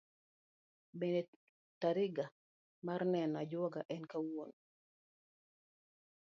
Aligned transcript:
Bende 0.99 1.21
ne 1.27 1.35
tariga 1.81 2.25
mar 2.85 3.01
neno 3.13 3.35
ajuoga 3.43 3.81
en 3.95 4.03
kawuono? 4.11 4.57